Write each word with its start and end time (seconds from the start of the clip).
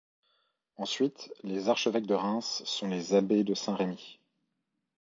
Ensuite 0.77 1.31
les 1.43 1.69
archevêques 1.69 2.07
de 2.07 2.15
Reims 2.15 2.63
sont 2.65 2.87
les 2.87 3.13
abbés 3.13 3.43
de 3.43 3.53
Saint-Remi. 3.53 4.19